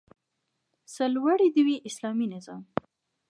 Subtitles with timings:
[0.93, 2.63] سرلوړی دې وي اسلامي نظام